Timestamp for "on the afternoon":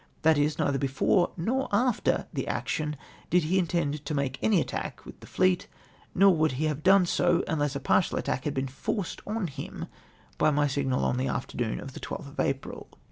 11.05-11.79